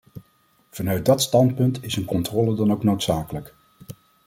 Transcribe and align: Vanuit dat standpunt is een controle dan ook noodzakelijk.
Vanuit 0.69 1.05
dat 1.05 1.21
standpunt 1.21 1.83
is 1.83 1.95
een 1.95 2.05
controle 2.05 2.55
dan 2.55 2.71
ook 2.71 2.83
noodzakelijk. 2.83 3.55